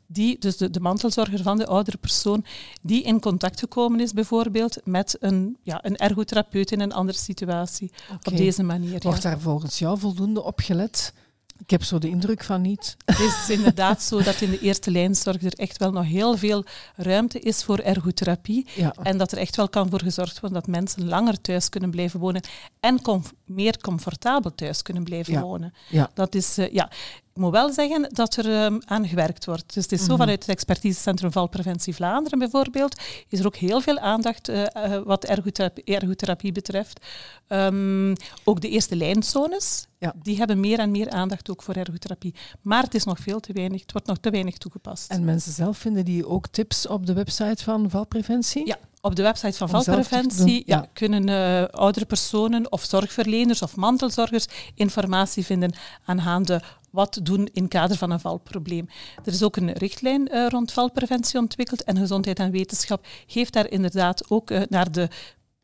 [0.06, 2.44] die, dus de, de mantelzorger van de oudere persoon,
[2.82, 7.92] die in contact gekomen is bijvoorbeeld met een, ja, een ergotherapeut in een andere situatie.
[8.24, 9.00] Op deze manier.
[9.00, 11.12] Wordt daar volgens jou voldoende op gelet?
[11.58, 12.96] Ik heb zo de indruk van niet.
[13.04, 16.64] Het is inderdaad zo dat in de eerste lijnzorg er echt wel nog heel veel
[16.96, 18.66] ruimte is voor ergotherapie.
[19.02, 22.20] En dat er echt wel kan voor gezorgd worden dat mensen langer thuis kunnen blijven
[22.20, 22.42] wonen
[22.80, 23.00] en
[23.46, 25.74] meer comfortabel thuis kunnen blijven wonen.
[25.88, 26.10] Ja.
[26.14, 26.90] Dat is, uh, ja.
[27.34, 29.74] Ik moet wel zeggen dat er um, aan gewerkt wordt.
[29.74, 30.16] Dus het is zo mhm.
[30.16, 35.24] vanuit het expertisecentrum Valpreventie Vlaanderen bijvoorbeeld, is er ook heel veel aandacht uh, uh, wat
[35.24, 37.06] ergotherapie, ergotherapie betreft.
[37.48, 38.12] Um,
[38.44, 40.14] ook de eerste lijnzones, ja.
[40.22, 42.34] die hebben meer en meer aandacht ook voor ergotherapie.
[42.62, 45.10] Maar het is nog veel te weinig, het wordt nog te weinig toegepast.
[45.10, 48.66] En mensen zelf vinden die ook tips op de website van Valpreventie?
[48.66, 50.86] Ja, op de website van valpreventie ja.
[50.92, 57.96] kunnen uh, oudere personen of zorgverleners of mantelzorgers informatie vinden aangaande wat doen in kader
[57.96, 58.88] van een valprobleem.
[59.24, 63.70] Er is ook een richtlijn uh, rond valpreventie ontwikkeld en Gezondheid en Wetenschap geeft daar
[63.70, 65.08] inderdaad ook uh, naar de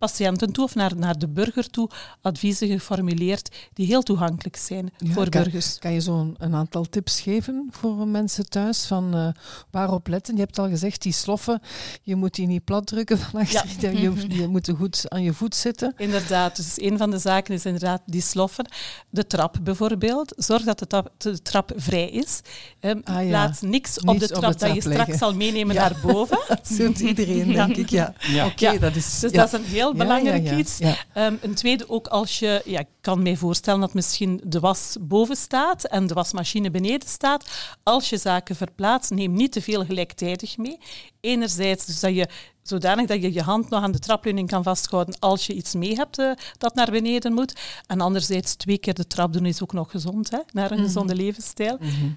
[0.00, 5.28] patiënten toe of naar, naar de burger toe adviezen geformuleerd die heel toegankelijk zijn voor
[5.28, 5.78] burgers.
[5.78, 9.28] Kan je zo een, aantal tips geven voor mensen thuis van uh,
[9.70, 10.34] waarop letten?
[10.34, 11.60] Je hebt al gezegd, die sloffen,
[12.02, 13.98] je moet die niet plat drukken van achter, ja.
[14.00, 15.94] je, je moet goed aan je voet zitten.
[15.96, 18.66] Inderdaad, dus een van de zaken is inderdaad die sloffen.
[19.10, 22.40] De trap bijvoorbeeld, zorg dat de, trap, de trap vrij is.
[22.80, 23.28] Um, ah, ja.
[23.28, 26.38] Plaats niks, op de trap, dat je straks zal meenemen naar boven.
[26.48, 27.88] dat doet iedereen, denk ik.
[27.88, 28.14] Ja.
[28.46, 29.20] Oké, dat is...
[29.20, 30.80] Dus dat is een heel belangrijk iets.
[30.80, 34.96] Um, een tweede ook als je, ja, ik kan me voorstellen dat misschien de was
[35.00, 37.50] boven staat en de wasmachine beneden staat.
[37.82, 40.78] Als je zaken verplaatst, neem niet te veel gelijktijdig mee.
[41.20, 42.28] Enerzijds dus dat je
[42.62, 45.94] zodanig dat je je hand nog aan de trapleuning kan vasthouden als je iets mee
[45.94, 47.60] hebt uh, dat naar beneden moet.
[47.86, 50.86] En anderzijds twee keer de trap doen is ook nog gezond, hè, naar een mhm.
[50.86, 51.76] gezonde levensstijl.
[51.80, 52.10] Mhm.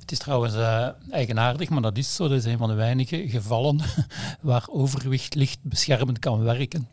[0.00, 2.28] Het is trouwens uh, eigenaardig, maar dat is zo.
[2.28, 3.80] Dat is een van de weinige gevallen
[4.40, 6.88] waar overgewicht licht beschermend kan werken.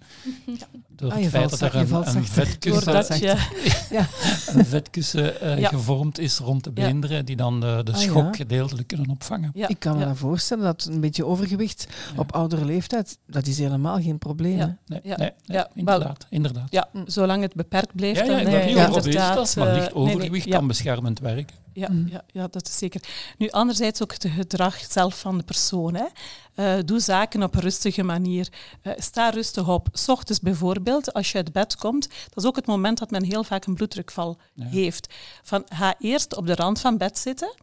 [0.95, 4.07] Door ah, het feit dat er een, een vetkussen, ja.
[4.47, 8.87] een vetkussen uh, gevormd is rond de beenderen, die dan de, de ah, schok gedeeltelijk
[8.87, 9.51] kunnen opvangen.
[9.53, 14.17] Ik kan me voorstellen dat een beetje overgewicht op oudere leeftijd, dat is helemaal geen
[14.17, 14.57] probleem.
[14.57, 14.77] Ja.
[14.85, 16.67] Nee, nee, nee, inderdaad, inderdaad.
[16.69, 18.19] Ja, zolang het beperkt blijft.
[18.19, 18.85] Ja, ja, dan, nee, ja.
[18.85, 22.07] inderdaad, maar licht overgewicht kan beschermend werken ja, mm.
[22.07, 23.01] ja, ja, dat is zeker.
[23.37, 25.95] Nu, anderzijds ook het gedrag zelf van de persoon.
[25.95, 26.05] Hè.
[26.55, 28.49] Uh, doe zaken op een rustige manier.
[28.83, 29.87] Uh, sta rustig op.
[29.91, 33.23] S ochtends bijvoorbeeld, als je uit bed komt, dat is ook het moment dat men
[33.23, 35.13] heel vaak een bloeddrukval heeft.
[35.43, 37.53] Van, ga eerst op de rand van bed zitten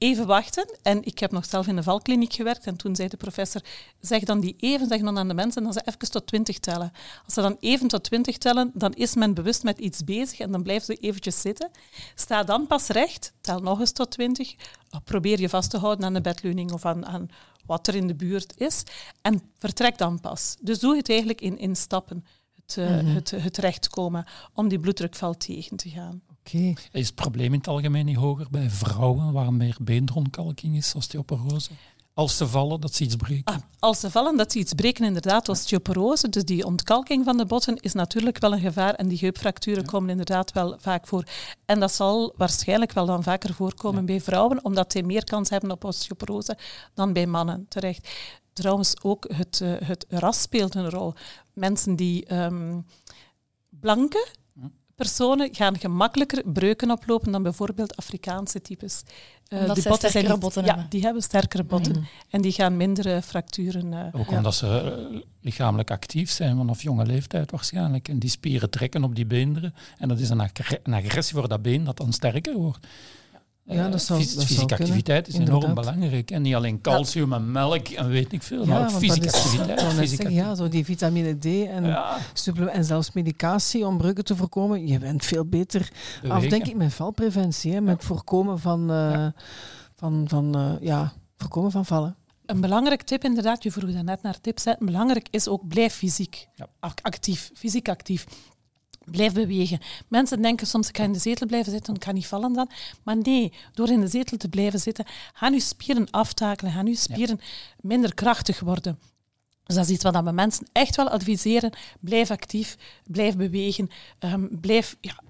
[0.00, 0.78] even wachten.
[0.82, 3.60] En ik heb nog zelf in de valkliniek gewerkt en toen zei de professor,
[4.00, 6.92] zeg dan die even, zeg dan aan de mensen dat ze even tot twintig tellen.
[7.24, 10.52] Als ze dan even tot twintig tellen, dan is men bewust met iets bezig en
[10.52, 11.70] dan blijven ze eventjes zitten.
[12.14, 14.54] Sta dan pas recht, tel nog eens tot twintig,
[15.04, 17.28] probeer je vast te houden aan de bedleuning of aan, aan
[17.66, 18.82] wat er in de buurt is
[19.22, 20.56] en vertrek dan pas.
[20.60, 25.76] Dus doe het eigenlijk in, in stappen, het, het, het rechtkomen om die bloeddrukval tegen
[25.76, 26.22] te gaan.
[26.92, 31.70] Is het probleem in het algemeen niet hoger bij vrouwen waar meer beenderontkalking is, osteoporose?
[32.14, 33.54] Als ze vallen, dat ze iets breken?
[33.54, 36.28] Ah, als ze vallen, dat ze iets breken, inderdaad, osteoporose.
[36.28, 38.94] Dus die ontkalking van de botten is natuurlijk wel een gevaar.
[38.94, 41.24] En die heupfracturen komen inderdaad wel vaak voor.
[41.64, 45.70] En dat zal waarschijnlijk wel dan vaker voorkomen bij vrouwen, omdat zij meer kans hebben
[45.70, 46.58] op osteoporose
[46.94, 48.08] dan bij mannen, terecht.
[48.52, 51.14] Trouwens, ook het, uh, het ras speelt een rol.
[51.52, 52.86] Mensen die um,
[53.68, 54.26] blanke
[55.00, 59.02] personen gaan gemakkelijker breuken oplopen dan bijvoorbeeld Afrikaanse types.
[59.48, 61.96] Uh, die botten zijn botten Ja, die hebben sterkere botten.
[61.96, 62.06] Mm.
[62.30, 63.92] En die gaan minder fracturen...
[63.92, 68.08] Uh, Ook omdat ze lichamelijk actief zijn vanaf jonge leeftijd waarschijnlijk.
[68.08, 69.74] En die spieren trekken op die beenderen.
[69.98, 70.50] En dat is een,
[70.82, 72.86] een agressie voor dat been dat dan sterker wordt.
[73.64, 75.62] Ja, dat zou- Fys- dat zou fysieke kunnen, activiteit is inderdaad.
[75.62, 76.30] enorm belangrijk.
[76.30, 79.80] En niet alleen calcium en melk en weet ik veel, maar ook fysieke is- activiteit.
[79.82, 84.24] fysieke zeggen, ja, zo die vitamine D en, Ja, supplement- en zelfs medicatie om bruggen
[84.24, 84.86] te voorkomen.
[84.86, 85.90] Je bent veel beter
[86.28, 87.72] af, denk ik, met valpreventie.
[87.72, 89.34] Hè, met voorkomen van, eh, Ja.
[89.96, 92.14] van, van, eh, ja, voorkomen van vallen.
[92.46, 94.64] Een belangrijk tip, inderdaad, je vroeg net naar tips.
[94.64, 94.72] Hè.
[94.78, 96.48] Belangrijk is ook blijf fysiek
[97.00, 98.26] actief, fysiek actief.
[99.10, 99.80] Blijf bewegen.
[100.08, 102.70] Mensen denken soms, ik ga in de zetel blijven zitten, ik kan niet vallen dan.
[103.02, 106.94] Maar nee, door in de zetel te blijven zitten, gaan uw spieren aftakelen, gaan uw
[106.94, 107.40] spieren
[107.80, 108.98] minder krachtig worden.
[109.64, 111.72] Dus dat is iets wat we mensen echt wel adviseren.
[112.00, 114.96] Blijf actief, blijf bewegen, ehm, blijf...
[115.00, 115.20] Ja,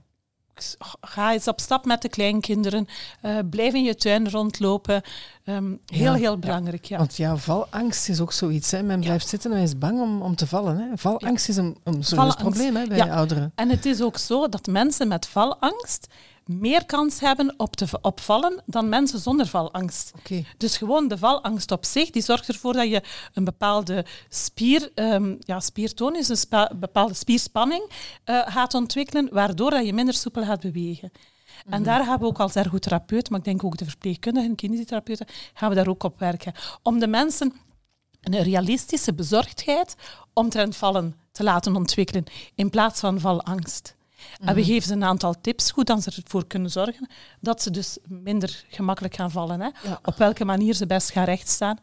[1.01, 2.87] Ga eens op stap met de kleinkinderen.
[3.21, 5.03] eh, blijf in je tuin rondlopen.
[5.45, 6.15] Ehm, heel, Ja.
[6.15, 6.85] heel belangrijk.
[6.85, 6.99] Ja.
[6.99, 8.71] Want ja, valangst is ook zoiets.
[8.71, 8.83] Hè.
[8.83, 10.77] Men blijft zitten en hij is bang om, om te vallen.
[10.79, 10.87] Hè.
[10.97, 13.09] Valangst is een, een serieus probleem hè, bij Ja.
[13.15, 13.53] ouderen.
[13.55, 16.07] En het is ook zo dat mensen met valangst
[16.59, 20.13] meer kans hebben op te v- op vallen dan mensen zonder valangst.
[20.57, 23.03] Dus gewoon de valangst op zich, die zorgt ervoor dat je
[23.35, 27.91] een bepaalde spier, ehm, ja, spiertoon is, een spa- bepaalde spierspanning
[28.25, 31.11] eh, gaat ontwikkelen, waardoor dat je minder soepel gaat bewegen.
[31.69, 35.69] En daar gaan we ook als ergotherapeut, maar ik denk ook de verpleegkundigen, kinesitherapeuten, gaan
[35.69, 36.53] we daar ook op werken.
[36.83, 37.53] Om de mensen
[38.21, 39.95] een realistische bezorgdheid
[40.33, 43.97] omtrent vallen te laten ontwikkelen, in plaats van valangst.
[44.41, 47.09] En we geven ze een aantal tips, hoe dan ze ervoor kunnen zorgen
[47.41, 49.61] dat ze dus minder gemakkelijk gaan vallen.
[49.61, 49.67] Hè?
[49.67, 50.01] Ja.
[50.05, 51.79] Op welke manier ze best gaan rechtstaan.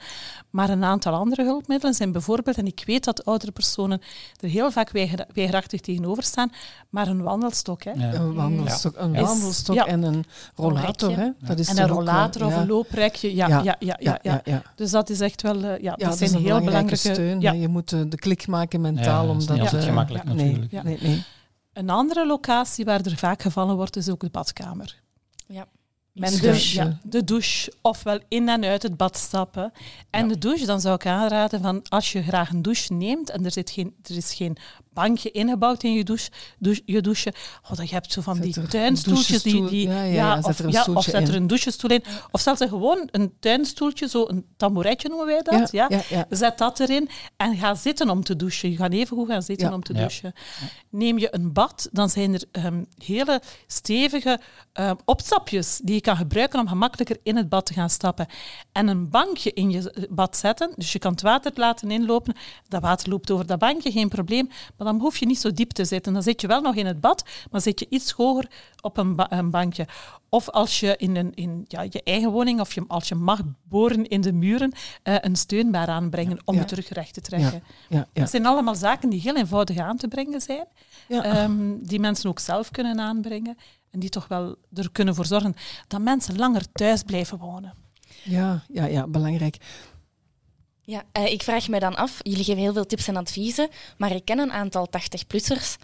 [0.49, 4.01] Maar een aantal andere hulpmiddelen zijn bijvoorbeeld, en ik weet dat oudere personen
[4.39, 6.51] er heel vaak weiger- weigerachtig tegenover staan,
[6.89, 7.83] maar een wandelstok.
[7.83, 7.91] Hè?
[7.91, 8.13] Ja.
[8.13, 9.85] Een wandelstok, een wandelstok ja.
[9.85, 11.15] en een rollator.
[11.15, 11.29] Hè.
[11.39, 12.59] Dat is En een ook, rollator eh, of ja.
[12.61, 13.35] een looprekje.
[13.35, 14.61] Ja, ja, ja, ja, ja, ja, ja.
[14.75, 15.55] Dus dat is echt wel...
[15.55, 17.37] eh, ja, Ja, dat dat zijn is een heel belangrijke belangrijke...
[17.39, 17.59] steun.
[17.61, 19.21] Je moet eh, de klik maken mentaal.
[19.21, 20.71] Ja, dat is omdat, niet altijd eh, gemakkelijk natuurlijk.
[20.83, 21.23] Nee, nee.
[21.77, 25.01] Een andere locatie waar er vaak gevallen wordt, is ook de badkamer.
[25.47, 25.67] Ja.
[26.13, 26.75] Men douche.
[26.75, 29.71] ja, de douche, ofwel in en uit het bad stappen.
[30.09, 30.33] En Ja.
[30.33, 33.51] de douche, dan zou ik aanraden van als je graag een douche neemt en er,
[33.51, 34.57] zit geen, er is geen
[34.97, 36.29] bankje ingebouwd in je, douche,
[36.59, 37.33] douche, je douche,
[37.69, 39.65] oh, dan heb je zo van Zet die tuinstoeltjes die...
[39.67, 41.89] die ja, ja, ja, zet of, er een ja, of stoeltje zet er een douchestoel
[41.91, 42.03] in.
[42.31, 45.71] Of zelfs een gewoon een tuinstoeltje, zo een tabouretje noemen wij dat.
[45.71, 46.25] Ja, ja, ja.
[46.29, 48.69] Zet dat erin en ga zitten om te douchen.
[48.71, 49.73] Je gaat even goed gaan zitten Ja.
[49.73, 49.99] om te Ja.
[49.99, 50.33] douchen.
[50.89, 54.39] Neem je een bad, dan zijn er ehm, hele stevige
[54.73, 58.27] ehm, opstapjes die je kan gebruiken om gemakkelijker in het bad te gaan stappen.
[58.71, 62.35] En een bankje in je bad zetten, dus je kan het water laten inlopen.
[62.67, 64.49] Dat water loopt over dat bankje, geen probleem.
[64.77, 66.13] Maar dan hoef je niet zo diep te zitten.
[66.13, 68.49] Dan zit je wel nog in het bad, maar zit je iets hoger
[68.81, 69.87] op een, ba- een bankje.
[70.29, 73.39] Of als je in, een, in ja, je eigen woning, of je, als je mag
[73.63, 74.71] boren in de muren,
[75.03, 76.59] eh, een steunbaar aanbrengen om Ja.
[76.59, 77.63] je terug recht te trekken.
[78.13, 80.65] Dat zijn allemaal zaken die heel eenvoudig aan te brengen zijn,
[81.07, 83.57] ehm, die mensen ook zelf kunnen aanbrengen
[83.91, 85.55] en die toch wel er kunnen voor zorgen
[85.87, 87.73] dat mensen langer thuis blijven wonen.
[88.23, 89.57] ja, ja, ja, belangrijk.
[90.89, 94.11] Ja, eh, ik vraag me dan af, jullie geven heel veel tips en adviezen, maar
[94.11, 95.75] ik ken een aantal 80-plussers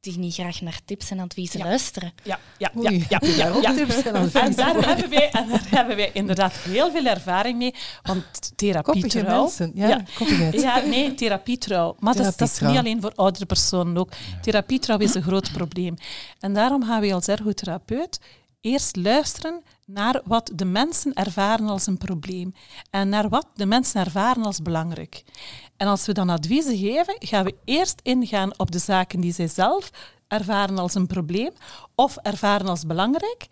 [0.00, 1.64] die niet graag naar tips en adviezen Ja.
[1.64, 2.12] luisteren.
[2.22, 3.18] Ja, ja, ja, ja,
[3.62, 7.58] ja, tips en En daar, hebben wij, en daar hebben wij inderdaad heel veel ervaring
[7.58, 9.40] mee, want therapie Koppige trouw...
[9.42, 9.70] mensen.
[9.74, 10.04] Ja,
[10.52, 10.80] Ja.
[10.80, 11.96] nee, therapietrouw.
[11.98, 12.70] Maar dat is, dat is Therapietrouw.
[12.70, 14.10] niet alleen voor oudere personen ook.
[14.42, 15.94] Therapietrouw is een groot probleem.
[16.40, 18.18] En daarom gaan we als ergotherapeut
[18.60, 22.54] eerst luisteren naar wat de mensen ervaren als een probleem
[22.90, 25.24] en naar wat de mensen ervaren als belangrijk.
[25.76, 29.48] En als we dan adviezen geven, gaan we eerst ingaan op de zaken die zij
[29.48, 29.90] zelf
[30.28, 31.52] ervaren als een probleem
[31.94, 33.48] of ervaren als belangrijk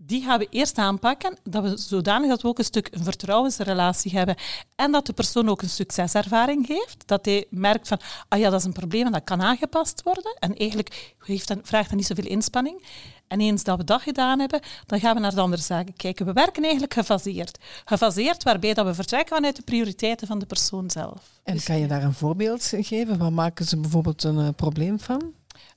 [0.00, 4.12] die gaan we eerst aanpakken, dat we zodanig dat we ook een stuk een vertrouwensrelatie
[4.12, 4.36] hebben
[4.74, 8.60] en dat de persoon ook een succeservaring heeft, dat hij merkt van, ah ja, dat
[8.60, 12.06] is een probleem en dat kan aangepast worden en eigenlijk heeft dat, vraagt dat niet
[12.06, 12.82] zoveel inspanning.
[13.28, 16.26] En eens dat we dat gedaan hebben, dan gaan we naar de andere zaken kijken.
[16.26, 17.58] We werken eigenlijk gefaseerd.
[17.84, 21.40] Gefaseerd waarbij dat we vertrekken vanuit de prioriteiten van de persoon zelf.
[21.44, 23.18] En kan je daar een voorbeeld geven?
[23.18, 25.32] Waar maken ze bijvoorbeeld een eh, probleem van?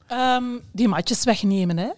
[0.07, 1.89] Ehm, die matjes wegnemen, hè.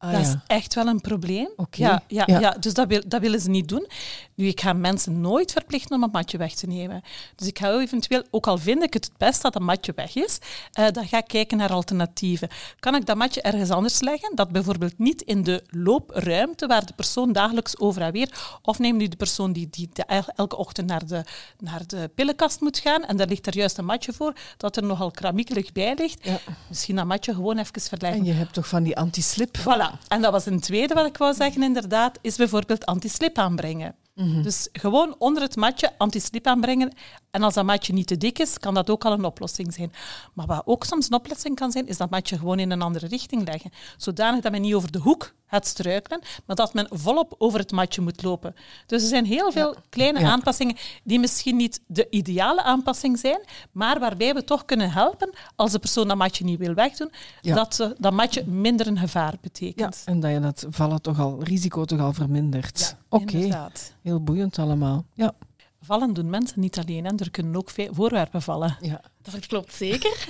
[0.00, 1.48] Ah, dat is echt wel een probleem.
[1.70, 2.38] Ja, ja, Ja.
[2.40, 2.50] ja.
[2.50, 3.86] dus dat, wil, dat willen ze niet doen.
[4.34, 7.02] Nu, ik ga mensen nooit verplichten om een matje weg te nemen.
[7.36, 10.14] Dus ik ga eventueel, ook al vind ik het het best dat een matje weg
[10.16, 10.38] is,
[10.72, 12.48] eh, dan ga ik kijken naar alternatieven.
[12.78, 14.32] Kan ik dat matje ergens anders leggen?
[14.36, 18.96] Dat bijvoorbeeld niet in de loopruimte waar de persoon dagelijks over en weer, of neem
[18.96, 21.24] nu de persoon die, die de- elke ochtend naar de,
[21.58, 24.82] naar de pillenkast moet gaan en daar ligt er juist een matje voor, dat er
[24.82, 26.24] nogal kramiekelig bij ligt.
[26.24, 26.38] Ja.
[26.68, 28.20] Misschien dat matje gewoon even verleggen.
[28.20, 29.56] En je hebt toch van die anti-slip?
[29.58, 29.86] Voilà.
[30.08, 33.94] En dat was een tweede wat ik wou zeggen, inderdaad, is bijvoorbeeld anti-slip aanbrengen.
[34.18, 34.42] Mhm.
[34.42, 36.92] Dus gewoon onder het matje antislip aanbrengen.
[37.30, 39.92] En als dat matje niet te dik is, kan dat ook al een oplossing zijn.
[40.34, 43.06] Maar wat ook soms een oplossing kan zijn, is dat matje gewoon in een andere
[43.06, 43.70] richting leggen.
[43.96, 47.72] Zodanig dat men niet over de hoek gaat struikelen, maar dat men volop over het
[47.72, 48.54] matje moet lopen.
[48.86, 53.40] Dus er zijn heel veel kleine aanpassingen die misschien niet de ideale aanpassing zijn,
[53.72, 57.92] maar waarbij we toch kunnen helpen als de persoon dat matje niet wil wegdoen, dat
[57.98, 60.02] dat matje minder een gevaar betekent.
[60.04, 62.96] en dat je dat vallen toch al, risico toch al vermindert.
[63.08, 63.70] Oké,
[64.02, 65.04] heel boeiend allemaal.
[65.14, 65.34] Ja.
[65.80, 68.76] Vallen doen mensen niet alleen, en er kunnen ook voorwerpen vallen.
[68.80, 69.00] Ja.
[69.22, 70.26] Dat klopt zeker.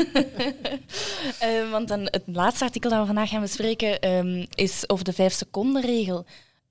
[1.42, 5.12] uh, want dan het laatste artikel dat we vandaag gaan bespreken um, is over de
[5.12, 6.26] vijf seconden regel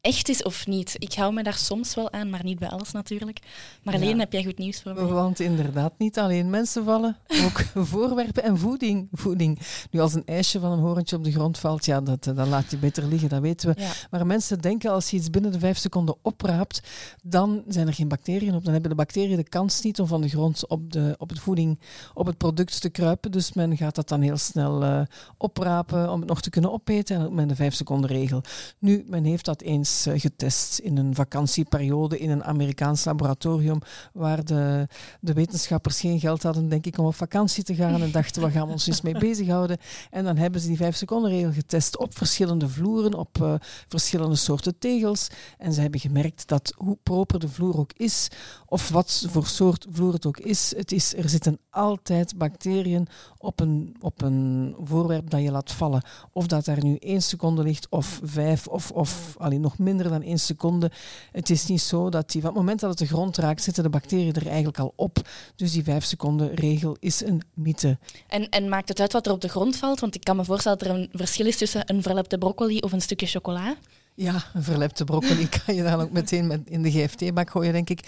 [0.07, 0.95] echt is of niet.
[0.97, 3.39] Ik hou me daar soms wel aan, maar niet bij alles natuurlijk.
[3.83, 5.03] Maar alleen heb jij goed nieuws voor mij.
[5.03, 9.07] Want inderdaad, niet alleen mensen vallen, ook voorwerpen en voeding.
[9.11, 9.59] voeding.
[9.91, 12.47] Nu, als een ijsje van een horentje op de grond valt, ja, dat, eh, dat
[12.47, 13.85] laat je beter liggen, dat weten we.
[14.11, 16.81] Maar mensen denken, als je iets binnen de vijf seconden opraapt,
[17.23, 18.63] dan zijn er geen bacteriën op.
[18.63, 21.39] Dan hebben de bacteriën de kans niet om van de grond op, de, op het
[21.39, 21.79] voeding,
[22.13, 23.31] op het product te kruipen.
[23.31, 25.01] Dus men gaat dat dan heel snel uh,
[25.37, 27.15] oprapen om het nog te kunnen opeten.
[27.15, 28.41] En ook met de vijf seconden regel.
[28.79, 33.79] Nu, men heeft dat eens eh, getest in een vakantieperiode in een Amerikaans laboratorium
[34.13, 34.87] waar de,
[35.19, 38.51] de wetenschappers geen geld hadden, denk ik, om op vakantie te gaan en dachten, we
[38.51, 39.77] gaan ons eens mee bezighouden.
[40.09, 43.53] En dan hebben ze die vijf seconden regel getest op verschillende vloeren, op uh,
[43.87, 45.27] verschillende soorten tegels.
[45.57, 48.27] En ze hebben gemerkt dat hoe proper de vloer ook is,
[48.65, 53.07] of wat voor soort vloer het ook is, het is er zitten altijd bacteriën
[53.37, 56.01] op een, op een voorwerp dat je laat vallen.
[56.31, 60.21] Of dat daar nu één seconde ligt, of vijf, of, of alleen nog minder dan
[60.21, 60.91] één seconde.
[61.31, 63.83] Het is niet zo dat die, van het moment dat het de grond raakt, zitten
[63.83, 65.17] de bacteriën er eigenlijk al op.
[65.55, 67.97] Dus die vijf seconden regel is een mythe.
[68.27, 69.99] En, en maakt het uit wat er op de grond valt?
[69.99, 72.91] Want ik kan me voorstellen dat er een verschil is tussen een verlepte broccoli of
[72.91, 73.75] een stukje chocola.
[74.19, 77.89] Ja, een verlepte broccoli kan je dan ook meteen met in de GFT-bak gooien, denk
[77.89, 77.99] ik.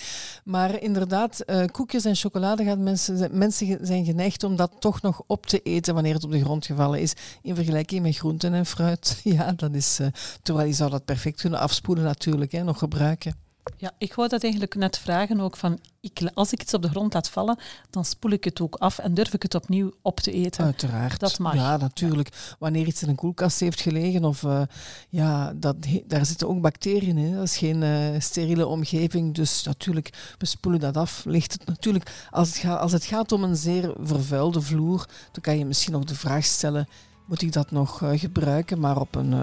[0.44, 5.24] Maar inderdaad, uh, koekjes en chocolade gaan mensen, mensen zijn geneigd om dat toch nog
[5.28, 7.14] op te eten wanneer het op de grond gevallen is.
[7.42, 9.20] In vergelijking met groenten en fruit.
[9.24, 10.00] Ja, dat is.
[10.00, 10.08] Uh,
[10.42, 13.49] terwijl je zou dat perfect kunnen afspoelen, natuurlijk, hè, nog gebruiken.
[13.78, 16.90] Ja, ik wou dat eigenlijk net vragen ook van, ik, als ik iets op de
[16.90, 17.58] grond laat vallen,
[17.90, 20.64] dan spoel ik het ook af en durf ik het opnieuw op te eten.
[20.64, 21.20] Uiteraard.
[21.20, 21.54] Dat mag.
[21.54, 22.56] Ja, natuurlijk.
[22.60, 24.62] Wanneer iets in een koelkast heeft gelegen, of uh,
[25.10, 27.36] ja, dat, daar zitten ook bacteriën in.
[27.36, 31.26] Dat is geen uh, steriele omgeving, dus natuurlijk, we spoelen dat af.
[31.26, 35.42] Ligt het natuurlijk, als het, gaat, als het gaat om een zeer vervuilde vloer, dan
[35.42, 36.88] kan je misschien nog de vraag stellen,
[37.26, 38.80] moet ik dat nog uh, gebruiken?
[38.80, 39.34] Maar op een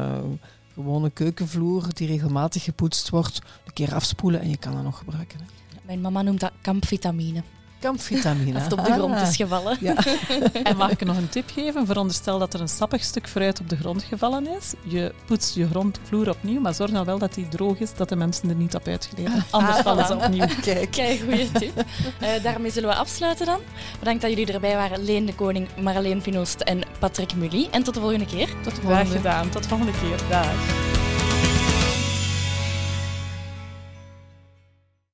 [0.76, 5.40] gewone keukenvloer die regelmatig gepoetst wordt, een keer afspoelen en je kan dat nog gebruiken.
[5.82, 7.42] Mijn mama noemt dat kampvitamine.
[7.80, 8.54] Kampvitamine.
[8.54, 9.34] Als het op de grond is ah.
[9.34, 9.76] gevallen.
[9.80, 9.94] Ja.
[10.62, 11.86] en mag ik nog een tip geven?
[11.86, 14.74] Veronderstel dat er een sappig stuk fruit op de grond gevallen is.
[14.82, 18.16] Je poetst je grondvloer opnieuw, maar zorg dan wel dat die droog is, dat de
[18.16, 19.32] mensen er niet op uitgleden.
[19.32, 20.46] Ah, Anders vallen ze opnieuw.
[20.62, 21.84] Kijk, Kijk goede tip.
[22.22, 23.60] Uh, daarmee zullen we afsluiten dan.
[23.98, 25.04] Bedankt dat jullie erbij waren.
[25.04, 27.68] Leen de Koning, Marleen Vinost en Patrick Mully.
[27.70, 28.48] En tot de volgende keer.
[28.62, 29.04] Tot de volgende.
[29.04, 29.48] Graag gedaan.
[29.48, 30.20] Tot de volgende keer.
[30.30, 30.95] Dag.